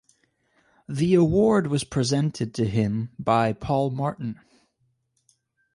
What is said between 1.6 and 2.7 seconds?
was presented to